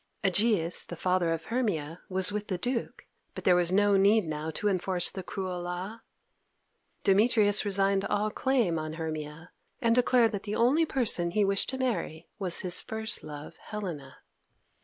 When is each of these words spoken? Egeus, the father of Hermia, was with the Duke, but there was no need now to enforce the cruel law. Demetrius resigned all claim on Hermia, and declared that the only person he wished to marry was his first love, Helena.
Egeus, 0.23 0.83
the 0.83 0.95
father 0.95 1.31
of 1.31 1.45
Hermia, 1.45 2.01
was 2.09 2.31
with 2.31 2.47
the 2.47 2.57
Duke, 2.57 3.05
but 3.35 3.43
there 3.43 3.55
was 3.55 3.71
no 3.71 3.95
need 3.97 4.25
now 4.25 4.49
to 4.49 4.67
enforce 4.67 5.11
the 5.11 5.21
cruel 5.21 5.61
law. 5.61 5.99
Demetrius 7.03 7.63
resigned 7.65 8.05
all 8.05 8.31
claim 8.31 8.79
on 8.79 8.93
Hermia, 8.93 9.51
and 9.79 9.93
declared 9.93 10.31
that 10.31 10.41
the 10.41 10.55
only 10.55 10.87
person 10.87 11.29
he 11.29 11.45
wished 11.45 11.69
to 11.69 11.77
marry 11.77 12.27
was 12.39 12.61
his 12.61 12.81
first 12.81 13.23
love, 13.23 13.57
Helena. 13.57 14.17